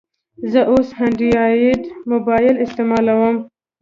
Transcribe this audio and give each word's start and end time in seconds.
زه 0.51 0.61
اوس 0.71 0.87
انډرایډ 1.03 1.81
موبایل 2.11 2.55
استعمالوم. 2.65 3.35